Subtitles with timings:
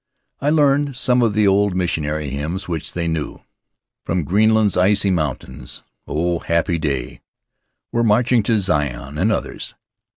[0.39, 3.41] I learned some of the old missionary hymns which they knew:
[4.03, 7.21] "From Greenland's Icy Mountains," "Oh, Happy Day,"
[7.91, 9.75] "We're Marching to Zion," and others.